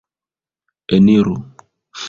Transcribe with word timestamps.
Eniru! 0.99 1.35